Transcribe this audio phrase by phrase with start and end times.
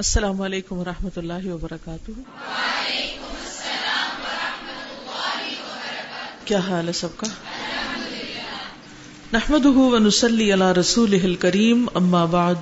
[0.00, 2.10] السلام علیکم و رحمۃ اللہ وبرکاتہ۔
[6.44, 7.26] کیا حال ہے سب کا؟
[9.32, 12.54] نحمد ونسلی علی رسول کریم اما بعد،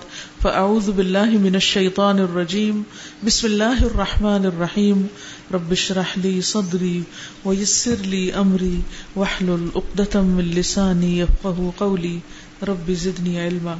[0.43, 2.83] فاعوذ باللہ من الشیطان الرجیم،
[3.25, 5.07] بسم اللہ الرحمن الرحیم،
[5.55, 7.01] رب اشرح لی صدری
[7.47, 8.81] ویسر لی امری،
[9.17, 12.19] واحلل عقدۃ من لسانی یفقهوا قولی،
[12.63, 13.75] رب زدنی علما۔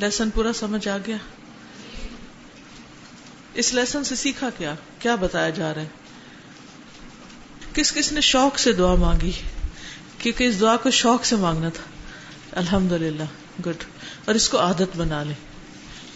[0.00, 1.16] لیسن پورا سمجھ آ گیا؟
[3.56, 5.86] اس لیسن سے سیکھا کیا؟ کیا بتایا جا رہا ہے؟
[7.74, 9.32] کس کس نے شوق سے دعا مانگی؟
[10.18, 11.82] کیونکہ اس دعا کو شوق سے مانگنا تھا۔
[12.52, 13.22] الحمد للہ
[13.66, 13.84] گڈ
[14.24, 15.34] اور اس کو عادت بنا لیں۔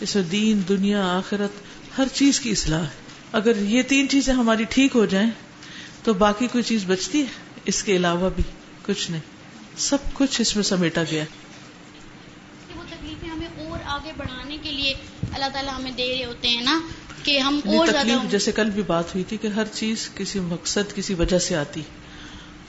[0.01, 1.51] اس میں دین، دنیا، آخرت،
[1.99, 2.89] ہر چیز کی اصلاح ہے۔
[3.33, 5.31] اگر یہ تین چیزیں ہماری ٹھیک ہو جائیں،
[6.03, 7.27] تو باقی کوئی چیز بچتی ہے؟
[7.65, 8.43] اس کے علاوہ بھی
[8.83, 9.21] کچھ نہیں۔
[9.79, 11.25] سب کچھ اس میں سمیٹا گیا۔
[12.77, 14.95] وہ تکلیفیں ہمیں اور آگے بڑھانے کے لیے
[15.33, 16.81] اللہ تعالیٰ ہمیں دے رہے ہوتے ہیں نا؟
[17.23, 20.95] کہ ہم اور زیادہ جیسے کل بھی بات ہوئی تھی کہ ہر چیز کسی مقصد
[20.95, 21.81] کسی وجہ سے آتی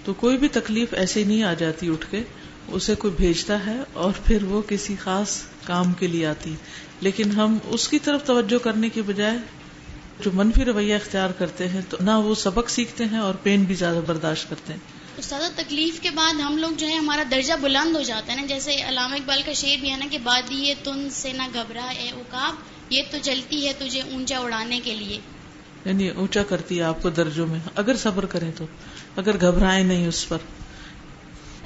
[0.06, 2.24] تو کوئی بھی تکلیف ایسے نہیں آ جاتی اٹھ کے
[2.68, 6.56] اسے کوئی بھیجتا ہے اور پھر وہ کسی خاص کام کے لیے آتی۔
[7.02, 9.38] لیکن ہم اس کی طرف توجہ کرنے کے بجائے
[10.20, 13.76] جو منفی رویہ اختیار کرتے ہیں تو نہ وہ سبق سیکھتے ہیں اور پین بھی
[13.76, 14.80] زیادہ برداشت کرتے ہیں۔
[15.18, 18.46] استاد تکلیف کے بعد ہم لوگ جو ہے ہمارا درجہ بلند ہو جاتا ہے نا۔
[18.46, 22.10] جیسے علامہ اقبال کا شعر بھی ہے نا کہ بادی تن سے نہ گھبرا اے
[22.10, 25.20] اکاب یہ تو چلتی ہے تجھے اونچا اڑانے کے لیے۔
[25.86, 28.66] یعنی اونچا کرتی ہے آپ کو درجوں میں۔ اگر صبر کریں تو،
[29.16, 30.38] اگر گھبرائیں نہیں اس پر۔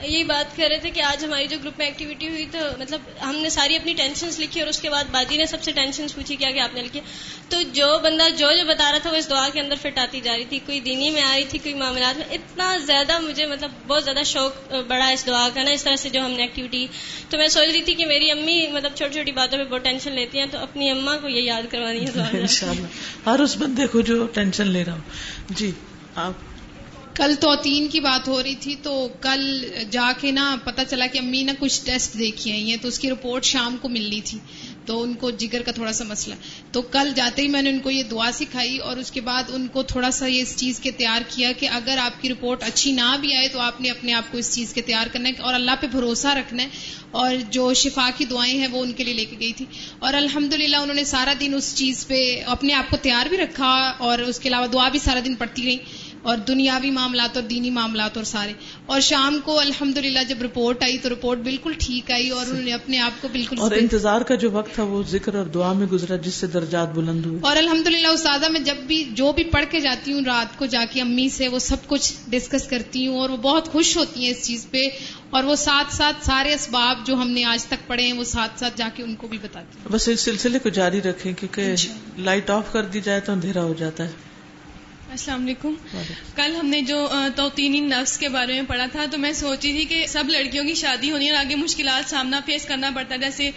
[0.01, 3.01] یہی بات کر رہے تھے کہ آج ہماری جو گروپ میں ایکٹیویٹی ہوئی تو مطلب
[3.21, 6.15] ہم نے ساری اپنی ٹینشنس لکھی اور اس کے بعد بادی نے سب سے ٹینشنس
[6.15, 6.99] پوچھی کیا کہ آپ نے لکھی
[7.49, 10.21] تو جو بندہ جو جو بتا رہا تھا وہ اس دعا کے اندر فٹ آتی
[10.21, 13.45] جا رہی تھی۔ کوئی دینی میں آ رہی تھی، کوئی معاملات میں۔ اتنا زیادہ مجھے
[13.45, 16.43] مطلب بہت زیادہ شوق بڑا اس دعا کا نا، اس طرح سے جو ہم نے
[16.43, 16.85] ایکٹیویٹی
[17.30, 20.11] تو میں سوچ رہی تھی کہ میری امی مطلب چھوٹی چھوٹی باتوں پہ بہت ٹینشن
[20.11, 23.57] لیتی ہیں، تو اپنی اما کو یہ یاد کروانی ہے۔ ان شاء اللہ ہر اس
[23.57, 25.71] بندے کو جو ٹینشن لے رہا ہوں جی
[26.15, 26.33] آپ
[27.16, 31.20] کل توتین کی بات ہو رہی تھی، تو کل جا کے نا پتا چلا کہ
[31.20, 34.37] امی نا کچھ ٹیسٹ دیکھی آئی ہیں تو اس کی رپورٹ شام کو ملنی تھی،
[34.86, 36.36] تو ان کو جگر کا تھوڑا سا مسئلہ۔
[36.71, 39.43] تو کل جاتے ہی میں نے ان کو یہ دعا سکھائی اور اس کے بعد
[39.48, 42.64] ان کو تھوڑا سا یہ اس چیز کے تیار کیا کہ اگر آپ کی رپورٹ
[42.64, 45.30] اچھی نہ بھی آئے تو آپ نے اپنے آپ کو اس چیز کے تیار کرنا
[45.30, 46.67] ہے اور اللہ پہ بھروسہ رکھنا ہے۔
[47.11, 49.65] اور جو شفا کی دعائیں ہیں وہ ان کے لیے لے کے گئی تھی۔
[49.99, 53.93] اور الحمد انہوں نے سارا دن اس چیز پہ اپنے آپ کو تیار بھی رکھا
[53.97, 55.77] اور اس کے علاوہ دعا بھی سارا دن پڑتی رہی۔
[56.25, 58.53] اور دنیاوی معاملات اور دینی معاملات اور سارے۔
[58.86, 59.97] اور شام کو الحمد
[60.30, 63.59] جب رپورٹ آئی تو رپورٹ بالکل ٹھیک آئی اور انہوں نے اپنے آپ کو بالکل
[63.59, 66.89] اور انتظار کا جو وقت تھا وہ ذکر اور دعا میں گزرا جس سے درجات
[66.89, 70.21] بلند ہوئے۔ اور الحمد للہ استاذہ میں جب بھی جو بھی پڑھ کے جاتی ہوں
[70.25, 73.67] رات کو جا کے امی سے وہ سب کچھ ڈسکس کرتی ہوں اور وہ بہت
[73.67, 74.87] خوش ہوتی ہیں اس چیز پہ
[75.30, 78.59] اور وہ ساتھ ساتھ سارے اسباب جو ہم نے آج تک پڑھے ہیں وہ ساتھ
[78.59, 81.75] ساتھ جا کے ان کو بھی بتاتی ہوں۔ بس اس سلسلے کو جاری رکھیں کیونکہ
[82.17, 84.34] لائٹ آف کر دی جائے تو اندھیرا ہو جاتا ہے۔
[85.15, 85.73] السلام علیکم۔
[86.36, 89.86] کل ہم نے جو توتینی نفس کے بارے میں پڑھا تھا تو میں سوچی تھی
[89.86, 93.52] کہ سب لڑکیوں کی شادی ہونی اور آگے مشکلات سامنا فیس کرنا پڑتا ہے۔ جیسے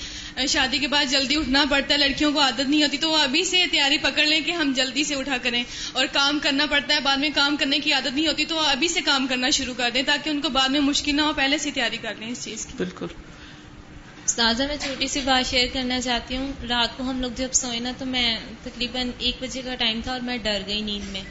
[0.49, 3.45] شادی کے بعد جلدی اٹھنا پڑتا ہے لڑکیوں کو عادت نہیں ہوتی تو وہ ابھی
[3.45, 7.01] سے تیاری پکڑ لیں کہ ہم جلدی سے اٹھا کریں۔ اور کام کرنا پڑتا ہے
[7.01, 9.75] بعد میں کام کرنے کی عادت نہیں ہوتی تو وہ ابھی سے کام کرنا شروع
[9.77, 12.29] کر دیں تاکہ ان کو بعد میں مشکل نہ ہو پہلے سے تیاری کر لیں
[12.29, 13.07] اس چیز کی۔ بالکل۔
[14.27, 17.81] استاذہ میں چھوٹی سی بات شیئر کرنا چاہتی ہوں۔ رات کو ہم لوگ جب سوئے
[17.81, 21.23] نا تو میں تقریباً ایک بجے کا ٹائم تھا اور میں ڈر گئی نیند میں۔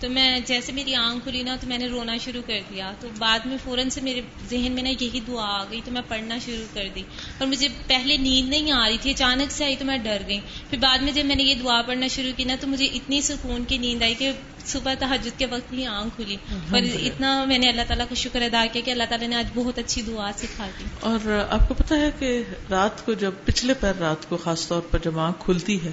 [0.00, 3.08] تو میں جیسے میری آنکھ کھلی نا تو میں نے رونا شروع کر دیا۔ تو
[3.18, 4.20] بعد میں فوراً سے میرے
[4.50, 7.02] ذہن میں نا یہی دعا آ گئی تو میں پڑھنا شروع کر دی۔
[7.38, 10.40] اور مجھے پہلے نیند نہیں آ رہی تھی اچانک سے آئی تو میں ڈر گئی۔
[10.70, 13.20] پھر بعد میں جب میں نے یہ دعا پڑھنا شروع کی نا تو مجھے اتنی
[13.20, 14.32] سکون کی نیند آئی کہ
[14.66, 18.42] صبح تحجد کے وقت ہی آنکھ کھلی۔ اور اتنا میں نے اللہ تعالیٰ کا شکر
[18.42, 21.74] ادا کیا کہ اللہ تعالیٰ نے آج بہت اچھی دعا سکھا دی۔ اور آپ کو
[21.74, 25.44] پتا ہے کہ رات کو جب پچھلے پیر رات کو خاص طور پر جب آنکھ
[25.44, 25.92] کھلتی ہے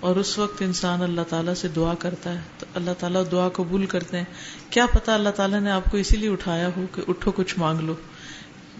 [0.00, 3.86] اور اس وقت انسان اللہ تعالیٰ سے دعا کرتا ہے تو اللہ تعالیٰ دعا قبول
[3.86, 4.24] کرتے ہیں۔
[4.70, 7.78] کیا پتا اللہ تعالیٰ نے آپ کو اسی لیے اٹھایا ہو کہ اٹھو کچھ مانگ
[7.78, 7.94] لو۔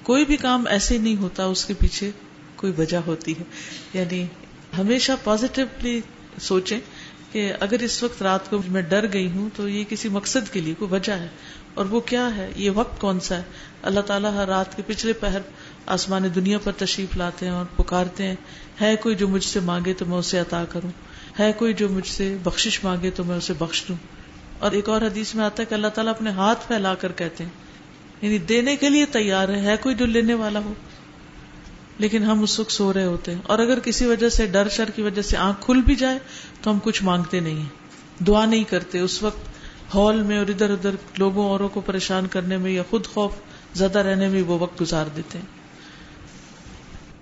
[0.02, 2.10] کوئی بھی کام ایسے نہیں ہوتا، اس کے پیچھے
[2.56, 3.44] کوئی وجہ ہوتی ہے۔
[3.94, 4.26] یعنی
[4.78, 6.00] ہمیشہ پازیٹیولی
[6.40, 6.80] سوچیں
[7.32, 10.60] کہ اگر اس وقت رات کو میں ڈر گئی ہوں تو یہ کسی مقصد کے
[10.60, 11.28] لیے کوئی وجہ ہے۔
[11.74, 13.42] اور وہ کیا ہے؟ یہ وقت کون سا ہے؟
[13.82, 15.38] اللہ تعالیٰ ہر رات کے پچھلے پہر
[15.86, 18.34] آسمان دنیا پر تشریف لاتے ہیں اور پکارتے ہیں۔
[18.80, 20.90] ہے کوئی جو مجھ سے مانگے تو میں اسے عطا کروں۔
[21.38, 23.96] ہے کوئی جو مجھ سے بخشش مانگے تو میں اسے بخش دوں؟
[24.58, 27.44] اور ایک اور حدیث میں آتا ہے کہ اللہ تعالیٰ اپنے ہاتھ پھیلا کر کہتے
[27.44, 27.50] ہیں
[28.22, 30.72] یعنی دینے کے لیے تیار ہے ہے کوئی جو لینے والا ہو؟
[31.98, 34.90] لیکن ہم اس وقت سو رہے ہوتے ہیں۔ اور اگر کسی وجہ سے ڈر، شر
[34.90, 36.18] کی وجہ سے آنکھ کھل بھی جائے
[36.62, 39.48] تو ہم کچھ مانگتے نہیں ہیں۔ دعا نہیں کرتے۔ اس وقت
[39.94, 43.32] ہال میں اور ادھر ادھر لوگوں، اوروں کو پریشان کرنے میں یا خود خوف
[43.74, 45.46] زیادہ رہنے میں وہ وقت گزار دیتے ہیں۔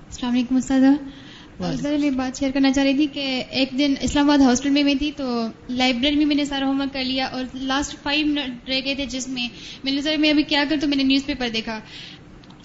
[0.06, 0.60] السلام علیکم
[1.60, 4.94] میں بات شیئر کرنا چاہ رہی تھی کہ ایک دن اسلام آباد ہاسپٹل میں میں
[4.94, 8.68] تھی تو لائبریری میں میں نے سارا ہوم ورک کر لیا اور لاسٹ فائیو منٹ
[8.68, 9.48] رہ گئے تھے جس میں
[9.84, 11.80] میں نے سر میں ابھی کیا کروں تو میں نے نیوز پیپر دیکھا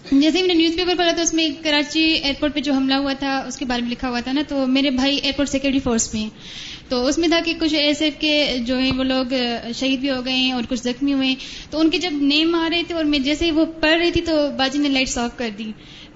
[0.09, 2.93] جیسے ہی میں نے نیوز پیپر پڑھا تو اس میں کراچی ایئرپورٹ پہ جو حملہ
[2.93, 5.79] ہوا تھا، اس کے بارے میں لکھا ہوا تھا نا، تو میرے بھائی ایئرپورٹ سیکورٹی
[5.79, 6.29] فورس میں
[6.89, 9.33] تو اس میں تھا کہ کچھ ایس ایف کے جو ہیں، وہ لوگ
[9.75, 11.35] شہید بھی ہو گئے ہیں اور کچھ زخمی ہوئے ہیں۔
[11.69, 14.11] تو ان کے جب نیم آ رہے تھے اور میں جیسے ہی وہ پڑھ رہی
[14.11, 15.71] تھی تو باجی نے لائٹس آف کر دی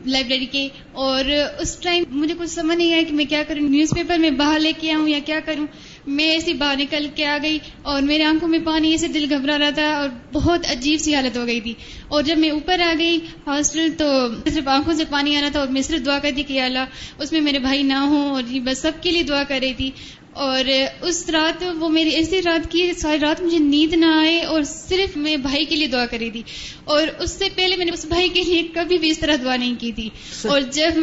[0.06, 1.26] لائبریری کے۔ اور
[1.60, 4.60] اس ٹائم مجھے کچھ سمجھ نہیں آیا کہ میں کیا کروں۔ نیوز پیپر میں باہر
[4.60, 5.68] لے کے آؤں یا کیا کروں۔
[6.08, 9.58] میں ایسی باہر نکل کے آ گئی اور میرے آنکھوں میں پانی ایسے دل گھبرا
[9.60, 11.74] رہا تھا اور بہت عجیب سی حالت ہو گئی تھی۔
[12.08, 14.06] اور جب میں اوپر آ گئی ہاسٹل تو
[14.54, 16.80] صرف آنکھوں سے پانی آ رہا تھا اور میں صرف دعا کرتی کہ اللہ
[17.20, 19.92] اس میں میرے بھائی نہ ہوں اور بس سب کے لیے دعا کر رہی تھی۔
[20.34, 20.64] اور
[21.02, 25.18] اس رات وہ میری ایسی رات کی ساری رات مجھے نیند نہ آئے اور صرف
[25.18, 26.44] میں بھائی کے لیے دعا کری تھی۔
[26.84, 29.56] اور اس سے پہلے میں نے اس بھائی کے لیے کبھی بھی اس طرح دعا
[29.56, 30.10] نہیں کی تھی۔
[30.48, 30.94] اور جب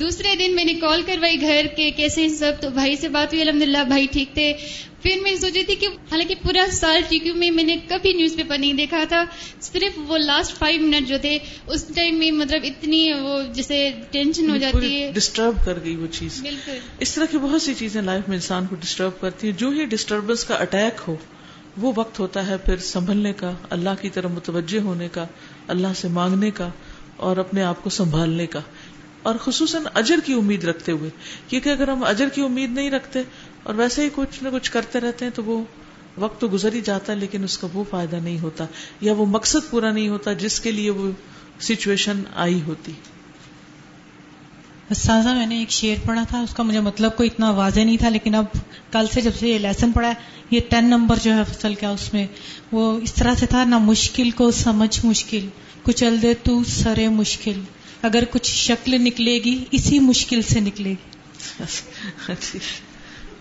[0.00, 3.42] دوسرے دن میں نے کال کروائی گھر کے کیسے سب؟ تو بھائی سے بات ہوئی
[3.42, 4.52] الحمد بھائی ٹھیک تھے۔
[5.02, 8.36] پھر میں سوچی تھی کہ حالانکہ پورا سال ٹی کیو میں میں نے کبھی نیوز
[8.36, 9.24] پیپر نہیں دیکھا تھا
[9.60, 14.50] صرف وہ لاسٹ فائیو منٹ جو تھے اس ٹائم میں مطلب اتنی وہ جیسے ٹینشن
[14.50, 18.02] ہو جاتی ہے۔ ڈسٹرب کر گئی وہ چیز۔ بالکل۔ اس طرح کی بہت سی چیزیں
[18.02, 21.16] لائف میں انسان کو ڈسٹرب کرتی ہیں۔ جو ہی ڈسٹربنس کا اٹیک ہو
[21.76, 25.26] وہ وقت ہوتا ہے پھر سنبھلنے کا اللہ کی طرف متوجہ ہونے کا
[25.68, 26.68] اللہ سے مانگنے کا
[27.16, 28.60] اور اپنے آپ کو سنبھالنے کا۔
[29.24, 31.10] اور خصوصاً اجر کی امید رکھتے ہوئے،
[31.48, 33.22] کیونکہ اگر ہم اجر کی امید نہیں رکھتے
[33.62, 35.62] اور ویسے ہی کچھ نہ کچھ کرتے رہتے ہیں تو وہ
[36.18, 38.64] وقت تو گزر ہی جاتا ہے، لیکن اس کا وہ فائدہ نہیں ہوتا
[39.00, 41.10] یا وہ مقصد پورا نہیں ہوتا جس کے لیے وہ
[41.60, 42.92] سچویشن آئی ہوتی۔
[44.94, 47.96] سازا میں نے ایک شعر پڑھا تھا، اس کا مجھے مطلب کوئی اتنا واضح نہیں
[47.96, 48.44] تھا، لیکن اب
[48.90, 50.14] کل سے جب سے یہ لیسن پڑھا ہے،
[50.50, 52.26] یہ ٹین نمبر جو ہے فصل کیا اس میں،
[52.72, 55.48] وہ اس طرح سے تھا، نہ مشکل کو سمجھ مشکل،
[55.82, 57.60] کچل دے تو سرے مشکل۔
[58.04, 62.58] اگر کچھ شکل نکلے گی اسی مشکل سے نکلے گی۔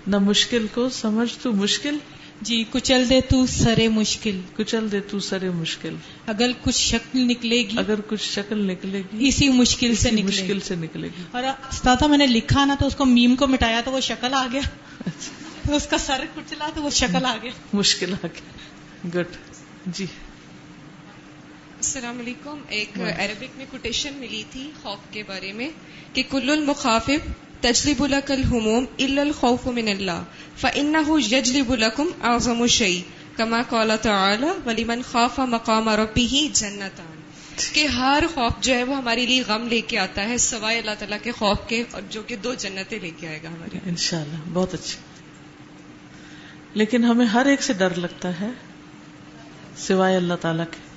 [0.07, 1.98] نہ مشکل کو سمجھ تو مشکل۔
[2.42, 5.95] جی کچل دے تو سرے مشکل۔ کچل دے تو سرے مشکل۔
[6.27, 10.60] اگر کچھ شکل نکلے گی اگر کچھ شکل نکلے گی اسی مشکل سے نکلے مشکل
[10.60, 13.81] سے نکلے گی۔ اور استاد میں نے لکھا نا تو اس کو میم کو مٹایا
[13.86, 14.62] تو وہ شکل آ گیا۔
[15.75, 19.36] اس کا سر کچلا تو وہ شکل آ گیا۔ مشکل آ گیا۔ گڈ۔
[19.86, 20.06] جی۔
[21.83, 25.69] السلام علیکم ایک عربک میں کوٹیشن ملی تھی خوف کے بارے میں
[26.13, 27.25] کہ کل المخافب
[27.62, 30.24] تجلب الهموم الا الخوف من الله
[30.57, 33.01] فانه يجلب لكم اعظم شيء
[33.38, 37.19] كما قال تعالى ولمن خاف مقام ربه جنتان۔
[37.74, 40.97] کہ ہر خوف جو ہے وہ ہمارے لیے غم لے کے آتا ہے سوائے اللہ
[41.00, 44.41] تعالیٰ کے خوف کے اور جو کہ دو جنتیں لے کے آئے گا ہمارے انشاءاللہ
[44.53, 45.01] بہت اچھا۔
[46.74, 48.51] لیکن ہمیں ہر ایک سے ڈر لگتا ہے
[49.77, 50.93] سوائے اللہ تعالیٰ کے۔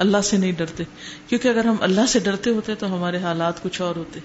[0.00, 0.84] اللہ سے نہیں ڈرتے۔
[1.28, 4.20] کیونکہ اگر ہم اللہ سے ڈرتے ہوتے تو ہمارے حالات کچھ اور ہوتے۔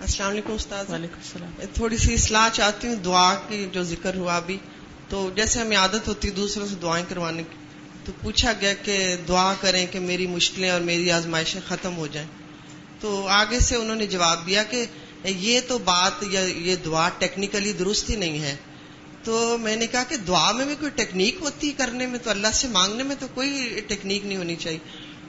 [0.00, 4.36] السلام علیکم استاد وعلیکم السلام۔ تھوڑی سی اصلاح چاہتی ہوں دعا کی جو ذکر ہوا
[4.36, 4.58] ابھی۔
[5.08, 7.56] تو جیسے ہمیں عادت ہوتی ہے دوسروں سے دعائیں کروانے کی
[8.04, 12.28] تو پوچھا گیا کہ دعا کریں کہ میری مشکلیں اور میری آزمائشیں ختم ہو جائیں۔
[13.00, 14.86] تو آگے سے انہوں نے جواب دیا کہ
[15.24, 18.56] یہ تو بات یا یہ دعا ٹیکنیکلی درست ہی نہیں ہے۔
[19.24, 22.30] تو میں نے کہا کہ دعا میں بھی کوئی ٹیکنیک ہوتی ہے کرنے میں تو
[22.30, 24.78] اللہ سے مانگنے میں تو کوئی ٹیکنیک نہیں ہونی چاہیے۔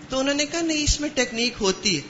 [0.09, 2.01] تو انہوں نے کہا نہیں اس میں ٹیکنیک ہوتی ہے۔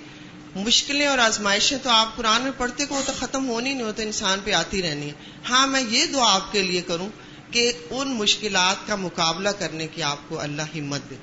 [0.55, 4.03] مشکلیں اور آزمائشیں تو آپ قرآن میں پڑھتے کو وہ تو ختم ہونی نہیں ہوتا
[4.03, 5.13] انسان پہ آتی رہنی ہے۔
[5.49, 7.09] ہاں میں یہ دعا آپ کے لیے کروں
[7.51, 11.15] کہ ان مشکلات کا مقابلہ کرنے کی آپ کو اللہ ہمت دے۔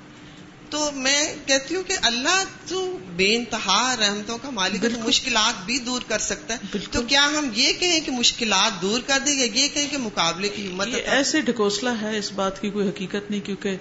[0.70, 6.00] تو میں کہتی ہوں کہ اللہ تو بے انتہا رحمتوں کا مالک مشکلات بھی دور
[6.08, 9.68] کر سکتا ہے۔ تو کیا ہم یہ کہیں کہ مشکلات دور کر دیں یا یہ
[9.68, 13.76] کہیں کہ مقابلے کی ہمت ایسے ڈھکوسلا ہے اس بات کی کوئی حقیقت نہیں کیونکہ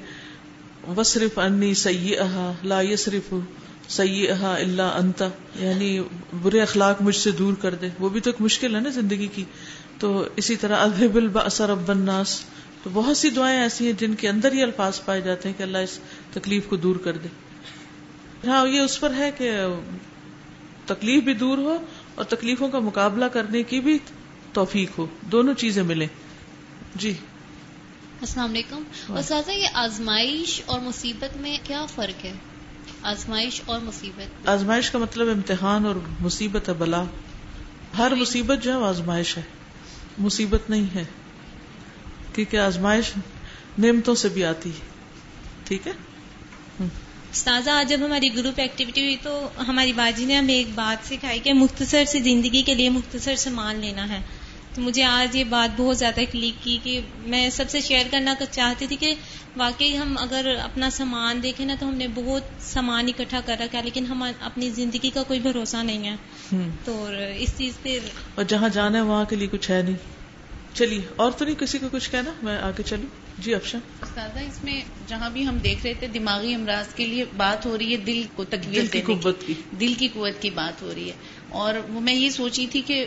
[0.87, 3.33] وہ صرف انی سی احا لا صرف
[3.89, 5.99] سی احا اللہ انتا یعنی
[6.41, 9.27] برے اخلاق مجھ سے دور کر دے۔ وہ بھی تو ایک مشکل ہے نا زندگی
[9.27, 9.43] کی۔
[9.99, 12.39] تو اسی طرح ادب البصر رب الناس۔
[12.83, 15.63] تو بہت سی دعائیں ایسی ہیں جن کے اندر ہی الفاظ پائے جاتے ہیں کہ
[15.63, 15.99] اللہ اس
[16.33, 17.27] تکلیف کو دور کر دے۔
[18.47, 19.51] ہاں یہ اس پر ہے کہ
[20.85, 23.97] تکلیف بھی دور ہو اور تکلیفوں کا مقابلہ کرنے کی بھی
[24.53, 26.07] توفیق ہو۔ دونوں چیزیں ملیں۔
[26.95, 27.13] جی۔
[28.21, 32.33] السلام علیکم۔ اور یہ آزمائش اور مصیبت میں کیا فرق ہے؟
[33.01, 37.03] آزمائش اور مصیبت۔ آزمائش کا مطلب امتحان اور مصیبت ہے بلا۔
[37.97, 39.43] ہر مصیبت جو ہے آزمائش ہے۔
[40.17, 41.03] مصیبت نہیں ہے۔
[42.35, 43.05] کیونکہ آزمائش
[43.77, 44.87] نعمتوں سے بھی آتی ہے۔
[45.63, 45.91] ٹھیک ہے؟
[47.31, 51.39] استاذہ آج جب ہماری گروپ ایکٹیویٹی ہوئی تو ہماری باجی نے ہمیں ایک بات سکھائی
[51.39, 54.21] کہ مختصر سے زندگی کے لیے مختصر سے مان لینا ہے۔
[54.75, 58.33] تو مجھے آج یہ بات بہت زیادہ کلک کی کہ میں سب سے شیئر کرنا
[58.51, 59.15] چاہتی تھی کہ
[59.57, 63.77] واقعی ہم اگر اپنا سامان دیکھیں نا تو ہم نے بہت سامان اکٹھا کر رکھا
[63.77, 66.15] ہے لیکن ہم اپنی زندگی کا کوئی بھروسہ نہیں ہے۔
[66.85, 67.99] تو اس چیز پہ
[68.35, 70.18] اور جہاں جانا ہے وہاں کے لیے کچھ ہے نہیں۔
[70.79, 74.63] چلیے اور تو نہیں کسی کو کچھ کہنا؟ میں آگے چلوں۔ جی افشان۔ استاذہ اس
[74.63, 77.97] میں جہاں بھی ہم دیکھ رہے تھے دماغی امراض کے لیے بات ہو رہی ہے
[77.97, 81.13] دل کو تقویت کی قوت کی۔ دل کی قوت کی بات ہو رہی ہے۔
[81.49, 83.05] اور وہ میں یہ سوچی تھی کہ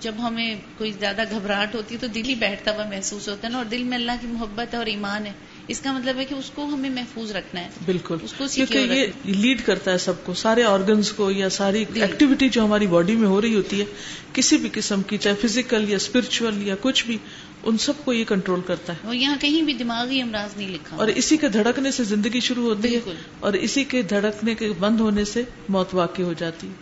[0.00, 3.52] جب ہمیں کوئی زیادہ گھبراہٹ ہوتی ہے تو دل ہی بیٹھتا ہوا محسوس ہوتا ہے
[3.52, 5.32] نا اور دل میں اللہ کی محبت ہے اور ایمان ہے۔
[5.68, 8.78] اس کا مطلب ہے کہ اس کو ہمیں محفوظ رکھنا ہے۔ بالکل۔ اس کو کیونکہ
[8.78, 13.16] یہ لیڈ کرتا ہے سب کو سارے آرگنس کو یا ساری ایکٹیویٹی جو ہماری باڈی
[13.16, 13.84] میں ہو رہی ہوتی ہے
[14.32, 17.18] کسی بھی قسم کی چاہے فزیکل یا اسپرچل یا کچھ بھی
[17.62, 20.96] ان سب کو یہ کنٹرول کرتا ہے۔ اور یہاں کہیں بھی دماغی امراض نہیں لکھا
[20.96, 23.00] اور اسی کے دھڑکنے سے زندگی شروع ہوتی ہے
[23.40, 26.72] اور اسی کے دھڑکنے کے بند ہونے سے موت واقع ہو جاتی ہے۔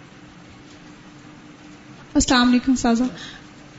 [2.15, 3.05] السلام علیکم سازا۔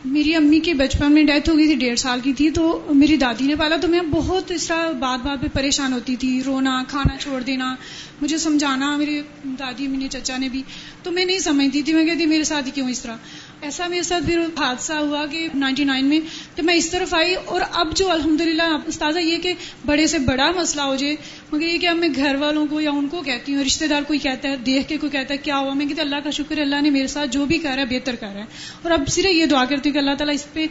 [0.05, 3.17] میری امی کے بچپن میں ڈیتھ ہو گئی تھی، ڈیڑھ سال کی تھی، تو میری
[3.17, 6.83] دادی نے پالا تو میں بہت اس طرح بات بات پہ پریشان ہوتی تھی، رونا،
[6.87, 7.75] کھانا چھوڑ دینا،
[8.21, 10.63] مجھے سمجھانا میری دادی میری چچا نے بھی،
[11.03, 13.15] تو میں نہیں سمجھتی تھی، میں کہتی میرے ساتھ کیوں اس طرح؟
[13.63, 16.19] ایسا میرے ساتھ پھر حادثہ ہوا کہ نائنٹی نائن میں
[16.55, 19.53] تو میں اس طرف آئی اور اب جو الحمد للہ استاذہ یہ کہ
[19.85, 21.15] بڑے سے بڑا مسئلہ ہو جائے،
[21.51, 24.01] مگر یہ کہ اب میں گھر والوں کو یا ان کو کہتی ہوں رشتے دار
[24.01, 26.57] کوئی کہتا ہے، دیکھ کے کوئی کہتا ہے، کیا ہوا؟ میں کہتی اللہ کا شکر
[26.57, 28.45] ہے، اللہ نے میرے ساتھ جو بھی کر رہا ہے، بہتر کر رہا ہے۔
[28.81, 30.65] اور اب صرف یہ دعا کرتی ہوں کہ اللہ تعالیٰ اس پہ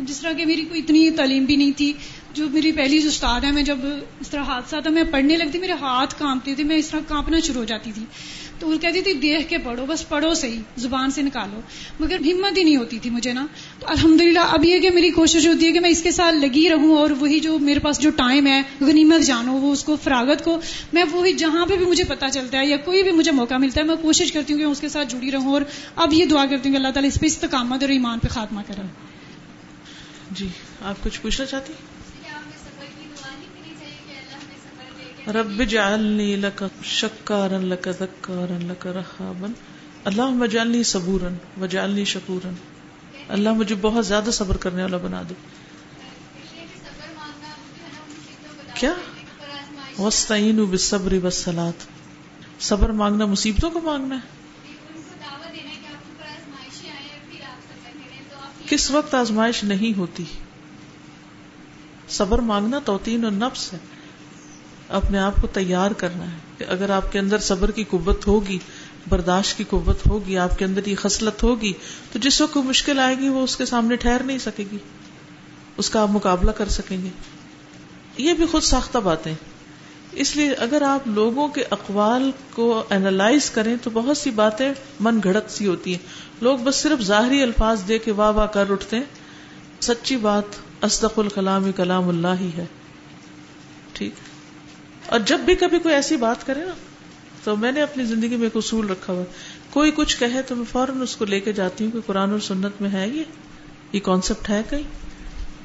[0.00, 1.92] جس طرح کہ میری کوئی اتنی تعلیم بھی نہیں تھی،
[2.34, 3.78] جو میری پہلی جو استاد ہے، میں جب
[4.20, 7.40] اس طرح حادثہ تھا، میں پڑھنے لگتی، میرے ہاتھ کانپتے تھے، میں اس طرح کانپنا
[7.40, 8.04] شروع ہو جاتی تھی۔
[8.58, 11.60] تو وہ کہتی تھی، دیکھ کے پڑھو، بس پڑھو صحیح، زبان سے نکالو.
[12.00, 13.46] مگر ہمت ہی نہیں ہوتی تھی مجھے نا۔
[13.80, 16.34] تو الحمد للہ اب یہ کہ میری کوشش ہوتی ہے کہ میں اس کے ساتھ
[16.34, 19.96] لگی رہوں اور وہی جو میرے پاس جو ٹائم ہے، غنیمت جانو، وہ اس کو،
[19.96, 20.60] فراغت کو،
[20.92, 23.80] میں وہی جہاں پہ بھی مجھے پتا چلتا ہے یا کوئی بھی مجھے موقع ملتا
[23.80, 25.62] ہے، میں کوشش کرتی ہوں کہ اس کے ساتھ جڑی رہوں اور
[25.96, 28.60] اب یہ دعا کرتی ہوں کہ اللہ تعالیٰ اس پہ استقامت اور ایمان پہ خاتمہ
[28.66, 28.82] کرے۔
[30.30, 30.48] جی
[30.82, 31.72] آپ کچھ پوچھنا چاہتی
[35.28, 39.48] رب جعلنی لک شکارا لک ذکارا لک رحابا
[40.04, 41.28] اللہ جعلنی صبورا
[41.60, 42.50] وجعلنی شکورا
[43.28, 45.34] اللہ مجھے بہت زیادہ صبر کرنے والا بنا دے۔
[48.74, 48.92] کیا؟
[49.98, 51.84] وسطین بالصبر والصلاۃ
[52.60, 54.38] صبر مانگنا مصیبتوں کو مانگنا ہے۔
[58.66, 60.24] کس وقت آزمائش نہیں ہوتی؟
[62.08, 63.78] صبر مانگنا توتین اور نفس ہے۔
[64.88, 68.58] اپنے آپ کو تیار کرنا ہے کہ اگر آپ کے اندر صبر کی قوت ہوگی،
[69.08, 71.72] برداشت کی قوت ہوگی، آپ کے اندر یہ خصلت ہوگی،
[72.12, 74.78] تو جس وقت کوئی مشکل آئے گی وہ اس کے سامنے ٹھہر نہیں سکے گی۔
[75.76, 77.08] اس کا آپ مقابلہ کر سکیں گے۔
[78.16, 79.34] یہ بھی خود ساختہ باتیں۔
[80.12, 85.20] اس لیے اگر آپ لوگوں کے اقوال کو اینالائز کریں تو بہت سی باتیں من
[85.24, 86.06] گھڑت سی ہوتی ہیں۔
[86.40, 89.04] لوگ بس صرف ظاہری الفاظ دے کے واہ واہ کر اٹھتے ہیں۔
[89.80, 90.44] سچی بات
[90.82, 92.64] اسدق الکلام کلام اللہ ہی ہے۔
[95.08, 96.72] اور جب بھی کبھی کوئی ایسی بات کرے نا،
[97.44, 99.24] تو میں نے اپنی زندگی میں ایک اصول رکھا ہوا
[99.70, 102.38] کوئی کچھ کہے تو میں فوراً اس کو لے کے جاتی ہوں کہ قرآن اور
[102.38, 103.24] سنت میں ہے یہ
[103.92, 104.82] یہ کانسیپٹ ہے کہیں۔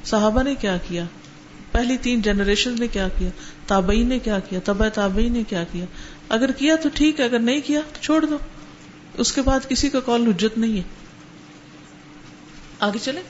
[0.04, 1.04] صحابہ نے کیا کیا؟
[1.72, 3.30] پہلی تین جنریشن نے کیا کیا؟
[3.66, 5.84] تابئی نے کیا کیا؟ تبا تابئی نے کیا کیا؟
[6.28, 8.38] اگر کیا تو ٹھیک ہے، اگر نہیں کیا تو چھوڑ دو۔
[9.18, 10.82] اس کے بعد کسی کا کال حجت نہیں ہے۔
[12.80, 13.20] آگے چلے